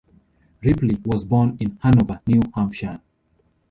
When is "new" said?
2.25-2.41